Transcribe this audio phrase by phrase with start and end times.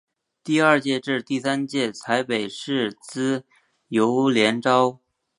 [0.43, 3.45] 第二届至第三届采北市资
[3.89, 4.99] 优联招。